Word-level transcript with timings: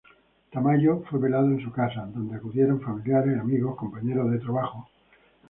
Tamayo 0.51 1.03
fue 1.07 1.19
velado 1.19 1.45
en 1.45 1.61
su 1.63 1.71
casa 1.71 2.01
en 2.01 2.11
donde 2.15 2.35
acudieron 2.37 2.81
familiares, 2.81 3.39
amigos, 3.39 3.75
compañeros 3.75 4.31
de 4.31 4.39
trabajo. 4.39 4.89